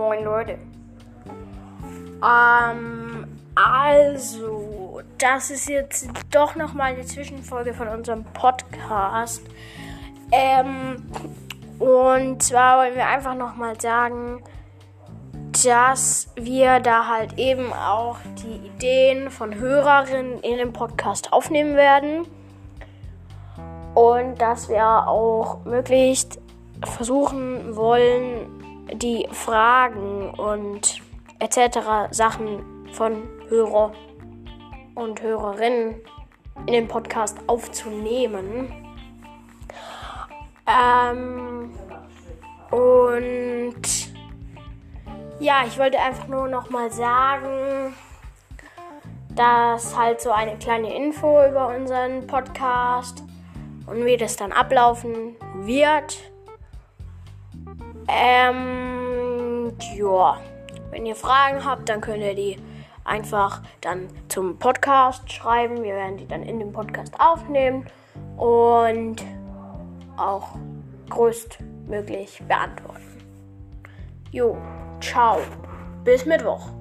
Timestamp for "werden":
21.76-22.26, 65.94-66.16